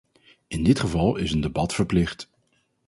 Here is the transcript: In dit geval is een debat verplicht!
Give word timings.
In 0.49 0.63
dit 0.63 0.79
geval 0.79 1.15
is 1.15 1.31
een 1.31 1.41
debat 1.41 1.73
verplicht! 1.73 2.29